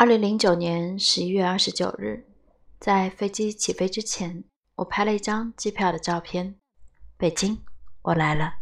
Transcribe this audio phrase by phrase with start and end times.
[0.00, 2.24] 二零零九年十一月二十九日，
[2.78, 4.44] 在飞机起飞之前，
[4.76, 6.54] 我拍了一张机票的照片。
[7.16, 7.58] 北京，
[8.02, 8.54] 我来了。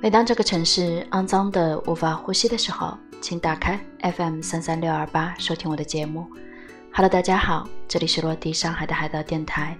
[0.00, 3.84] 每当这个城市肮脏的无法呼吸的时候，请打开
[4.16, 6.24] FM 三三六二八收听我的节目。
[6.98, 9.78] Hello，大家好，这里是落地上海的海盗电台，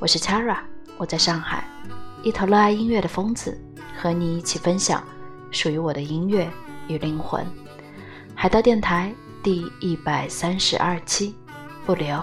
[0.00, 0.58] 我是 Chara，
[0.96, 1.62] 我在上海，
[2.24, 3.56] 一头热爱音乐的疯子，
[3.96, 5.00] 和你一起分享
[5.52, 6.50] 属于我的音乐
[6.88, 7.46] 与灵魂。
[8.34, 11.36] 海盗电台第一百三十二期，
[11.84, 12.20] 不留。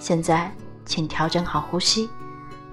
[0.00, 0.52] 现在，
[0.84, 2.10] 请调整好呼吸，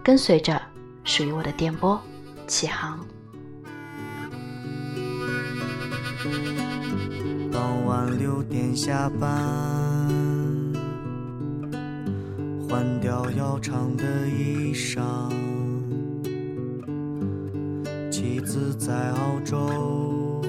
[0.04, 0.60] 跟随着
[1.04, 2.02] 属于我的电波
[2.48, 3.00] 起航。
[7.52, 9.30] 傍晚六点下班，
[12.76, 15.02] 换掉要长的衣裳。
[18.12, 20.42] 妻子在澳洲，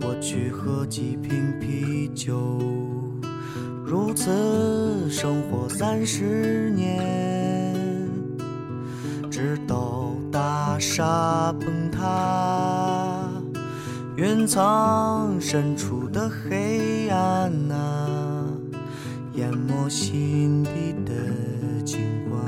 [0.00, 2.60] 我去喝几瓶啤酒。
[3.84, 7.74] 如此生活三十年，
[9.28, 13.28] 直到大厦崩塌。
[14.16, 18.03] 云层深处的黑暗啊，
[19.44, 21.12] 淹没心底的
[21.84, 22.00] 景
[22.30, 22.42] 观。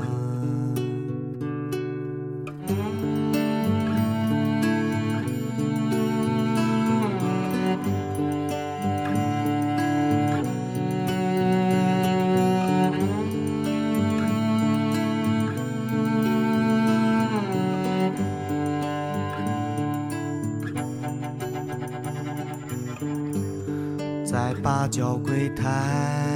[24.25, 26.26] 在八角柜台，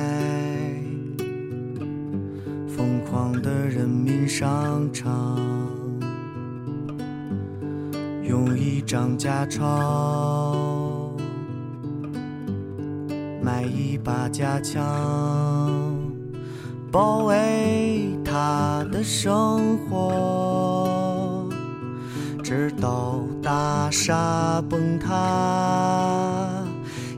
[4.42, 5.38] 商场，
[8.24, 11.14] 用一张假钞
[13.40, 14.82] 买一把假枪，
[16.92, 21.48] 保卫他的生活，
[22.44, 26.66] 直到大厦崩塌。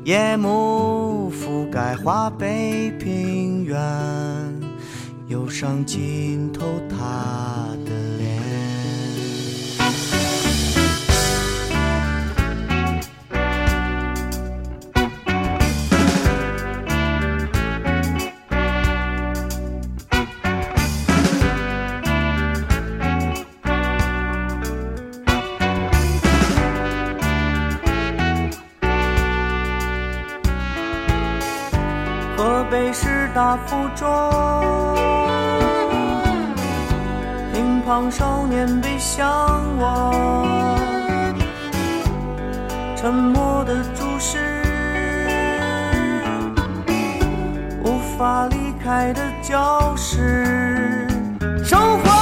[0.03, 3.79] 夜幕覆盖华北平原，
[5.33, 8.39] 忧伤浸透他的脸。
[32.37, 34.52] 河北师大附中，
[37.95, 39.29] 当少年被向
[39.77, 40.11] 往，
[42.97, 44.63] 沉默的注视，
[47.83, 51.07] 无法离开的教室，
[51.63, 52.12] 生活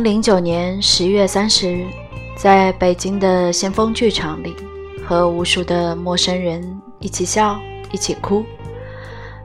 [0.00, 1.86] 零零九年十一月三十日，
[2.34, 4.56] 在北京的先锋剧场里，
[5.06, 7.60] 和无数的陌生人一起笑，
[7.92, 8.42] 一起哭。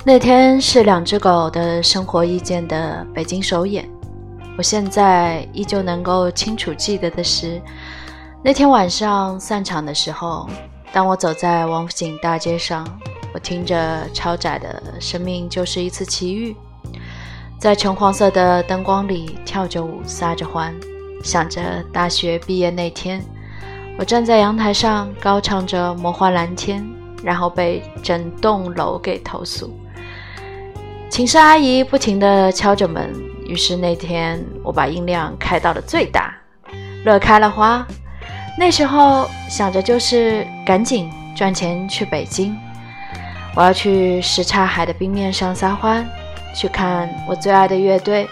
[0.05, 3.85] 那天是两只狗的生活意见的北京首演。
[4.57, 7.61] 我现在依旧能够清楚记得的是，
[8.41, 10.49] 那天晚上散场的时候，
[10.93, 12.87] 当我走在王府井大街上，
[13.33, 16.53] 我听着超载的《生命就是一次奇遇》。
[17.57, 20.73] 在橙黄色的灯光里跳着舞，撒着欢，
[21.23, 23.19] 想着大学毕业那天，
[23.97, 26.83] 我站在阳台上高唱着《魔幻蓝天》，
[27.23, 29.73] 然后被整栋楼给投诉。
[31.09, 33.11] 寝室阿姨不停地敲着门，
[33.47, 36.35] 于是那天我把音量开到了最大，
[37.03, 37.85] 乐开了花。
[38.59, 42.55] 那时候想着就是赶紧赚钱去北京，
[43.55, 46.07] 我要去什刹海的冰面上撒欢。
[46.55, 48.27] 去看我最爱的乐队，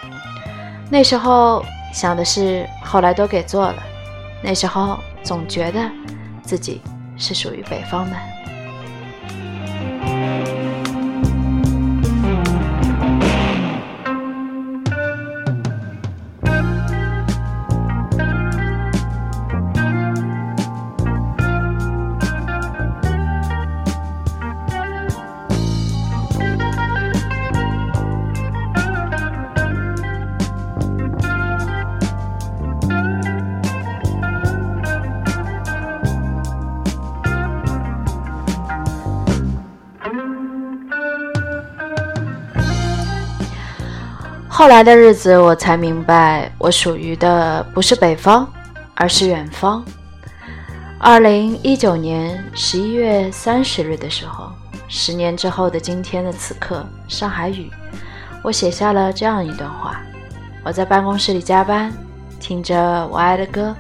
[0.90, 3.84] 那时候想的是，后来都给做了。
[4.42, 5.80] 那时候总觉得
[6.42, 6.82] 自己
[7.18, 8.33] 是属于北方的。
[44.64, 48.48] 后来的日子，我才明白，我属于的不是北方，
[48.96, 49.84] 而是远方。
[50.98, 54.50] 二零一九年十一月三十日的时候，
[54.88, 57.70] 十年之后的今天的此刻，上海雨，
[58.42, 60.00] 我写下了这样一段话：
[60.64, 61.92] 我在办公室里加班，
[62.40, 63.76] 听着我爱的歌，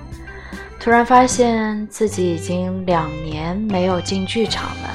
[0.81, 4.89] 突然发现自己已经两年没有进剧场了。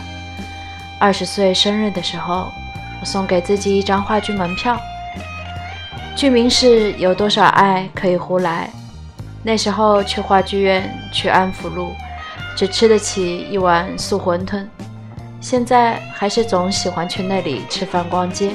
[1.01, 2.47] 二十岁生日的时候，
[3.01, 4.79] 我送给自己一张话剧门票。
[6.19, 8.69] 剧名是有多少爱可以胡来？
[9.41, 11.93] 那时候去话剧院，去安福路，
[12.57, 14.67] 只吃得起一碗素馄饨。
[15.41, 18.51] 现在还是总喜欢去那里吃饭、逛街。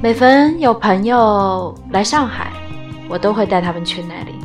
[0.00, 2.52] 每逢有朋友来上海，
[3.08, 4.36] 我都会带他们去那里，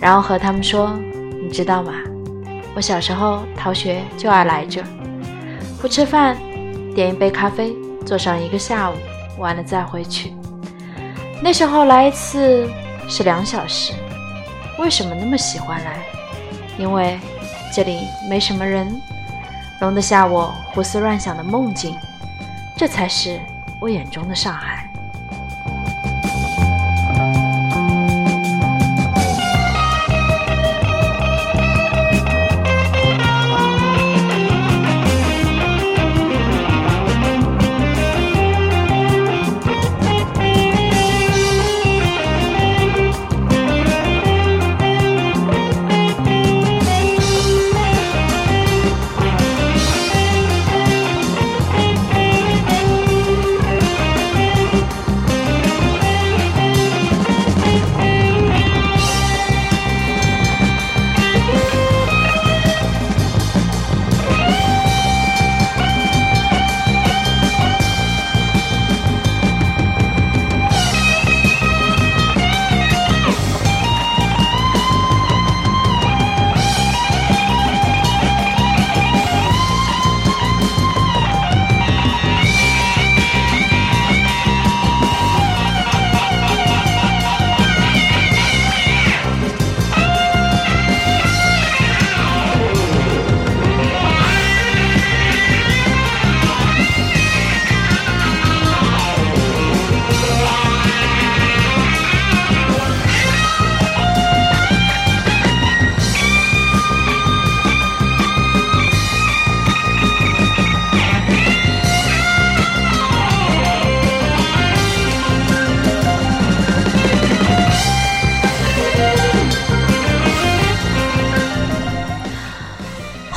[0.00, 0.98] 然后和他们说
[1.40, 1.92] ：“你知道吗？
[2.74, 4.82] 我小时候逃学就爱来这，
[5.80, 6.36] 不吃饭，
[6.92, 7.72] 点一杯咖啡，
[8.04, 8.94] 坐上一个下午，
[9.38, 10.32] 完了再回去。”
[11.42, 12.68] 那时候来一次
[13.08, 13.92] 是两小时，
[14.78, 15.98] 为什么那么喜欢来？
[16.78, 17.18] 因为
[17.72, 19.00] 这里没什么人，
[19.80, 21.96] 容得下我胡思乱想的梦境，
[22.76, 23.40] 这才是
[23.80, 24.90] 我眼中的上海。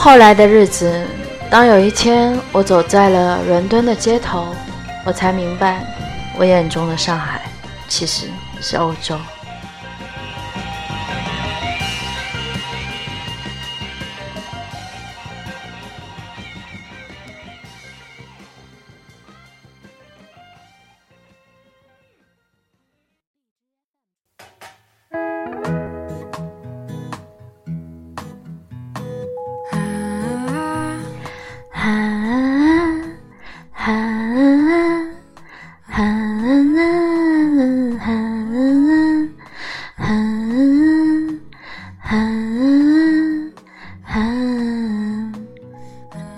[0.01, 1.05] 后来的日子，
[1.49, 4.55] 当有一天我走在了伦敦的街头，
[5.05, 5.83] 我才明白，
[6.37, 7.41] 我眼中的上海
[7.89, 8.27] 其实
[8.61, 9.17] 是欧洲。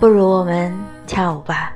[0.02, 0.74] 不如我们
[1.06, 1.72] 跳舞吧。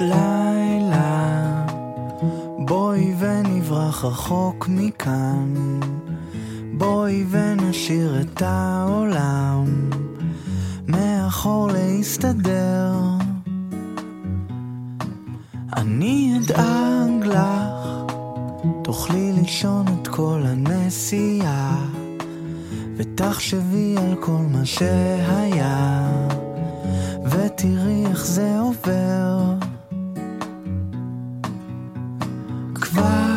[0.00, 1.66] לילה,
[2.58, 5.54] בואי ונברח רחוק מכאן,
[6.78, 9.64] בואי ונשאיר את העולם
[10.88, 12.89] מאחור להסתדר.
[15.90, 18.12] אני אדאג לך,
[18.82, 21.86] תוכלי לישון את כל הנסיעה,
[22.96, 26.10] ותחשבי על כל מה שהיה,
[27.24, 29.54] ותראי איך זה עובר.
[32.74, 33.29] כבר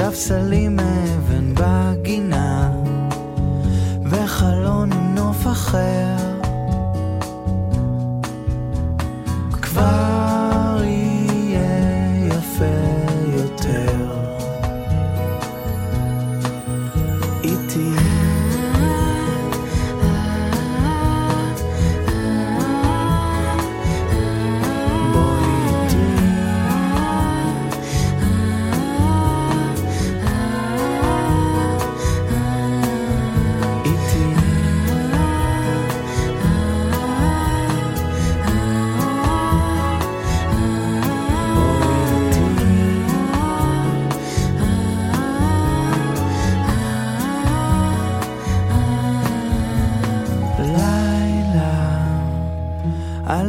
[0.00, 2.70] ספסלים מאבן בגינה
[4.04, 6.29] וחלון עם נוף אחר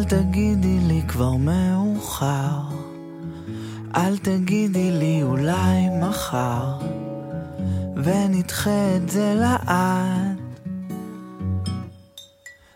[0.01, 2.59] אל תגידי לי כבר מאוחר,
[3.95, 6.77] אל תגידי לי אולי מחר,
[7.95, 10.37] ונדחה את זה לעד.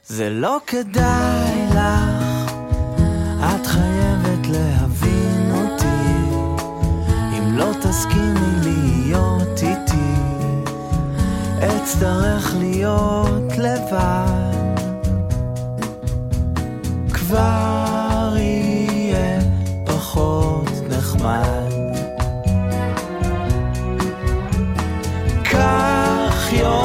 [0.07, 2.51] זה לא כדאי לך,
[3.39, 6.27] את חייבת להבין אותי,
[7.37, 10.15] אם לא תסכימי להיות איתי.
[11.59, 14.64] אצטרך להיות לבד.
[17.27, 19.39] כבר יהיה
[19.85, 21.71] פחות נחמד.
[25.43, 26.84] כך יאמר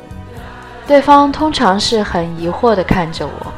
[0.87, 3.53] 对方通常是很疑惑的看着我。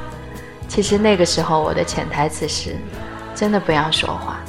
[0.68, 2.76] 其实那个时候我的潜台词是：
[3.36, 4.40] 真的不要说话，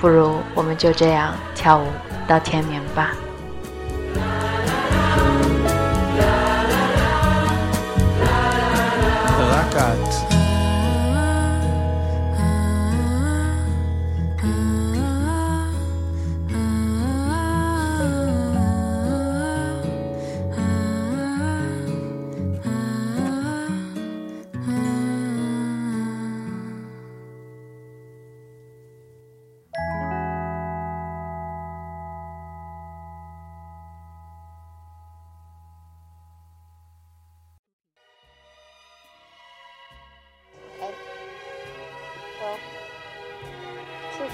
[0.00, 1.86] 不如我们就这样跳舞
[2.26, 3.12] 到天明吧。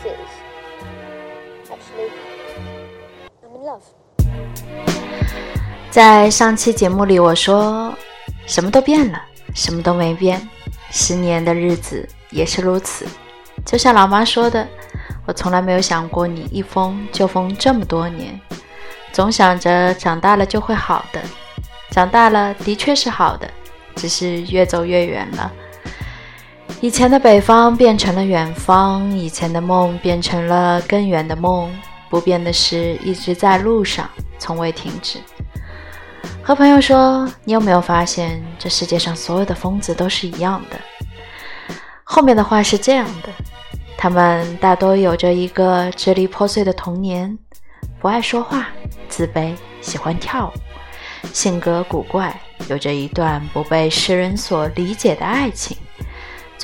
[0.09, 1.71] Is.
[1.71, 2.11] Actually,
[3.43, 3.83] I'm in love.
[5.91, 7.95] 在上期节目里，我说
[8.47, 9.23] 什么都变了，
[9.55, 10.49] 什么都没变，
[10.91, 13.07] 十年的日子也是如此。
[13.65, 14.67] 就像老妈说的，
[15.27, 18.39] 我从来没有想过你一疯就疯这么多年，
[19.13, 21.21] 总想着长大了就会好的，
[21.91, 23.51] 长大了的确是好的，
[23.95, 25.53] 只是越走越远了。
[26.83, 31.75] 以前的北方变成了远方，以前的梦变成了更远的梦。
[32.11, 35.19] 不变的是，一直在路上，从未停止。
[36.43, 40.79] 和朋友说：“你有没有发现，这世界上所有的疯子都是一样的？”
[42.05, 43.31] 后面的话是这样的：
[43.97, 47.37] 他们大多有着一个支离破碎的童年，
[47.99, 48.69] 不爱说话，
[49.09, 55.77] 自卑，喜欢跳舞，性格古怪，有着一段不被世人所理解的爱情。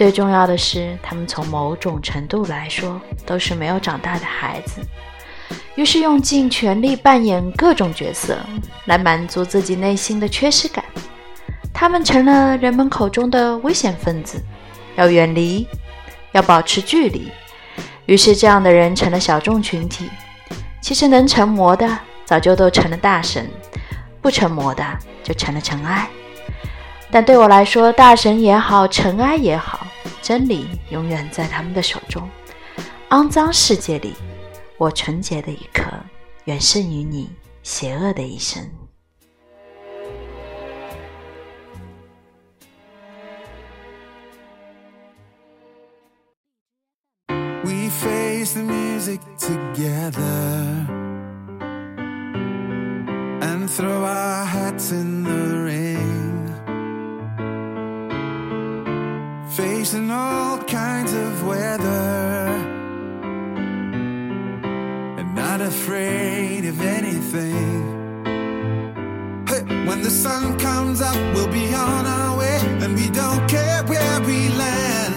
[0.02, 4.80] 最重要的是，他们从某种程度来说都是没有长大的孩子，
[5.76, 8.36] 于是用尽全力扮演各种角色
[8.86, 10.84] 来满足自己内心的缺失感。
[11.72, 14.42] 他们成了人们口中的危险分子，
[14.96, 15.68] 要远离，
[16.32, 17.30] 要保持距离。
[18.06, 20.10] 于是，这样的人成了小众群体。
[20.80, 23.48] 其实，能成魔的早就都成了大神，
[24.20, 24.84] 不成魔的
[25.22, 26.08] 就成了尘埃。
[27.14, 29.86] 但对我来说，大神也好，尘埃也好，
[30.22, 32.26] 真理永远在他们的手中。
[33.10, 34.14] 肮脏世界里，
[34.78, 35.84] 我纯洁的一刻，
[36.46, 37.28] 远胜于你
[37.62, 38.66] 邪恶的一生。
[47.62, 50.86] We face the music together
[53.42, 55.41] and throw our hats in the
[67.32, 67.48] Hey,
[69.86, 74.20] when the sun comes up, we'll be on our way, and we don't care where
[74.20, 75.14] we land.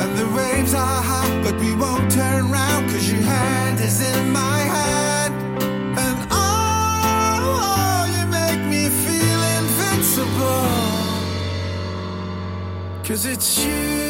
[0.00, 4.32] And the waves are high, but we won't turn around, cause your hand is in
[4.32, 5.34] my hand.
[5.98, 10.70] And oh, you make me feel invincible.
[13.04, 14.07] Cause it's you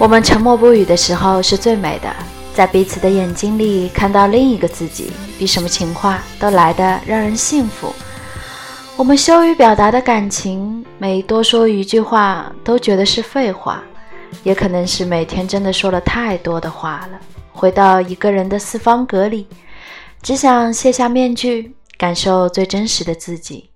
[0.00, 2.10] 我们沉默不语的时候是最美的，
[2.54, 7.94] 在彼此的眼睛里看到另一个自己，比什么情话都来得让人幸福。
[8.96, 13.82] 我们羞于表达的感情，每多说一句话都觉得是废话，
[14.42, 17.20] 也可能是每天真的说了太多的话了。
[17.52, 19.46] 回到一个人的四方格里，
[20.22, 23.68] 只想卸下面具，感受最真实的自己。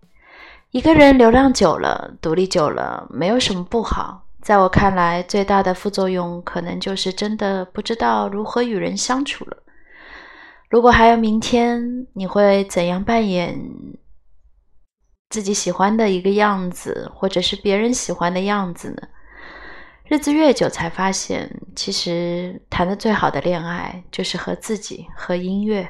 [0.71, 4.24] 一个人流浪久了，独立久了，没有什么不好。
[4.45, 9.57] 在我看来，最大的副作用可能就是真的不知道如何与人相处了。
[10.69, 13.59] 如果还有明天，你会怎样扮演
[15.31, 19.09] 自己喜欢的一个样子，或者是别人喜欢的样子呢？
[20.09, 25.89] 日子越久，才发现，其实谈的最好的恋爱就是和自己、和音乐，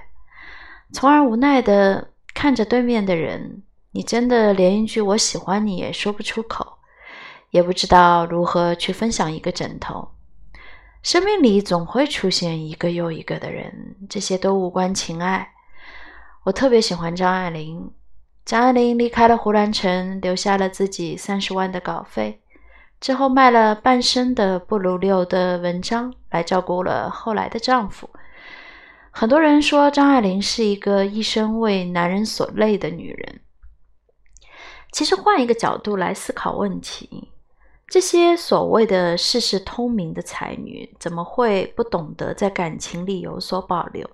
[0.92, 6.78] 从而无奈的看着对面的人，你真的连一句“我喜欢你”也说不出口，
[7.54, 10.08] 也不知道如何去分享一个枕头。
[11.04, 15.52] 生命里总会出现一个又一个的人，这些都无关情爱。
[16.42, 17.92] 我特别喜欢张爱玲，
[18.44, 22.40] 张爱玲离开了胡兰成，留下了自己三十万的稿费。
[23.00, 28.10] 之后卖了半生的不如六的文章来照顾了后来的丈夫。
[29.12, 33.40] 很多人说张爱玲是一个一生为男人所累的女人。
[34.90, 37.30] 其实换一个角度来思考问题，
[37.94, 44.10] 这些所谓的世事通明的才女，怎么会不懂得在感情里有所保留？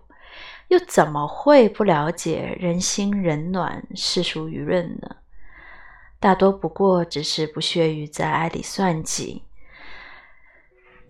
[0.68, 5.16] 又怎么会不了解人心冷暖、世俗舆论呢？
[6.18, 9.44] 大多不过只是不屑于在爱里算计，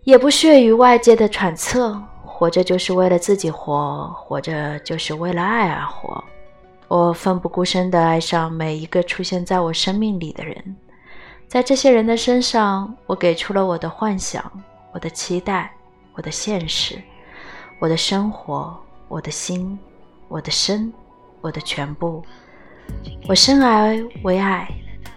[0.05, 6.23] 也不屑于外界的揣测，活着就是为了自己活，活着就是为了爱而活。
[6.87, 10.77] 我奋不顾身地爱上每一个出现在我生命里的人，
[11.51, 14.41] 在这些人的身上，我给出了我的幻想、
[14.93, 15.75] 我的期待、
[16.15, 17.03] 我的现实、
[17.81, 19.77] 我的生活、我的心、
[20.29, 20.93] 我的身、
[21.41, 22.25] 我的全部。
[23.29, 24.69] 我生而为爱，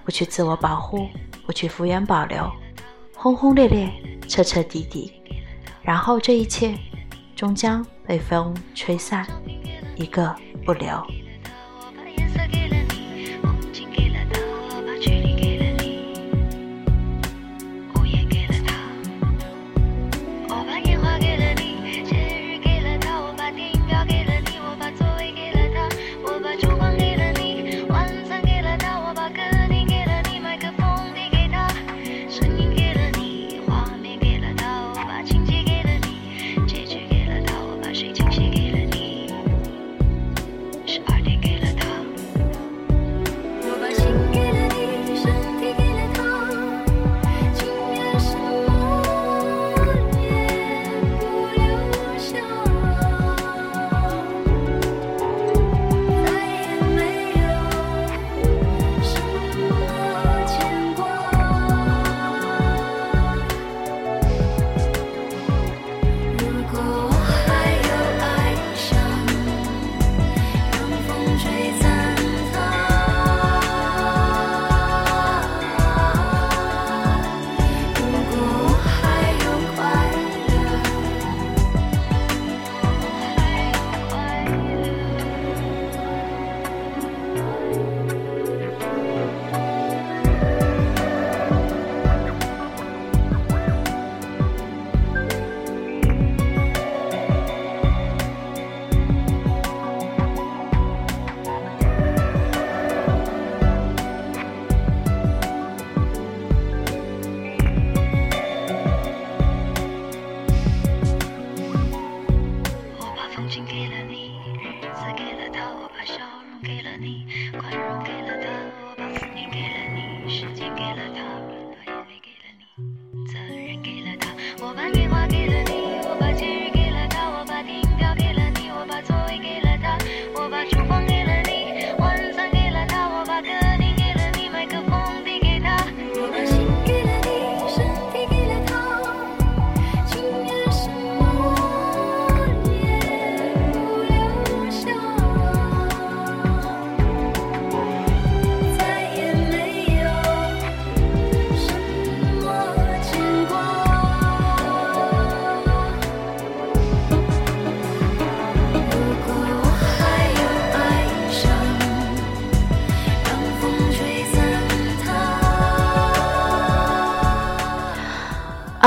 [0.04, 1.08] 不去自我保护，
[1.46, 2.52] 不去敷衍保留，
[3.16, 3.88] 轰轰烈烈，
[4.28, 5.14] 彻彻底底，
[5.84, 6.76] 然后这一切。
[7.36, 9.28] 终将被风吹散，
[9.96, 11.04] 一个不留。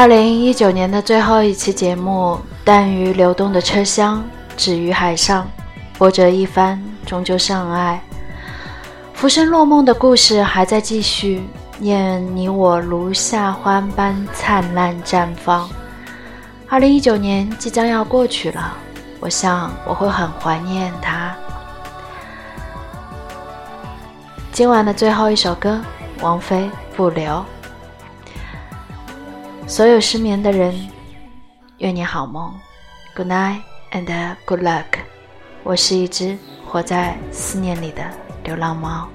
[0.07, 4.23] 二零一九年的最后一期节目，淡于流动的车厢，
[4.57, 5.45] 止于海上，
[5.99, 7.99] 波折一番，终究上岸。
[9.15, 11.43] 浮生若梦的故事还在继续，
[11.81, 15.69] 愿你我如夏花般灿烂绽放。
[16.69, 18.75] 二零一九年即将要过去了，
[19.19, 21.35] 我想我会很怀念它。
[24.53, 25.81] 今晚的最后一首歌，
[26.21, 27.33] 王菲《不留》。
[29.69, 30.89] 所有失眠的人，
[31.79, 32.55] 愿你好梦
[33.17, 34.85] ，Good night and good luck。
[35.65, 38.09] 我是一只活在思念里的
[38.45, 39.09] 流浪猫。